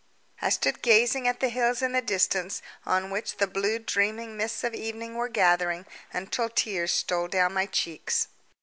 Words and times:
I 0.41 0.49
stood 0.49 0.81
gazing 0.81 1.27
at 1.27 1.41
the 1.41 1.49
hills 1.49 1.83
in 1.83 1.91
the 1.91 2.01
distance 2.01 2.63
on 2.87 3.11
which 3.11 3.37
the 3.37 3.45
blue 3.45 3.77
dreaming 3.77 4.35
mists 4.35 4.63
of 4.63 4.73
evening 4.73 5.13
were 5.13 5.29
gathering, 5.29 5.85
until 6.11 6.49
tears 6.49 6.91
stole 6.91 7.27
down 7.27 7.53
my 7.53 7.67
cheeks. 7.67 8.25